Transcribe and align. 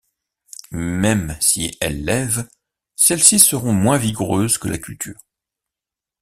Même 0.71 1.37
si 1.39 1.77
elles 1.79 2.03
lèvent, 2.03 2.47
celle-ci 2.95 3.37
seront 3.39 3.71
moins 3.71 3.99
vigoureuses 3.99 4.57
que 4.57 4.67
la 4.67 4.79
culture. 4.79 5.27